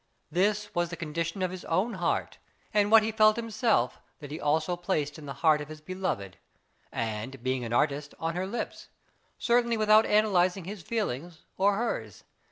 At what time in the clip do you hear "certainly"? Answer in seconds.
9.37-9.77